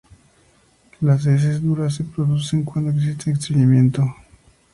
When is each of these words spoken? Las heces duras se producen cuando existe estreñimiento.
Las 1.01 1.27
heces 1.27 1.61
duras 1.61 1.93
se 1.93 2.03
producen 2.03 2.63
cuando 2.63 2.89
existe 2.89 3.29
estreñimiento. 3.29 4.03